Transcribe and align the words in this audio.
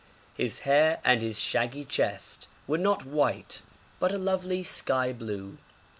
His 0.33 0.61
hair 0.61 0.99
and 1.05 1.21
his 1.21 1.39
shaggy 1.39 1.85
chest 1.85 2.47
were 2.65 2.79
not 2.79 3.05
white, 3.05 3.61
but 3.99 4.11
a 4.11 4.17
lovely 4.17 4.63
sky 4.63 5.13
blue. 5.13 5.59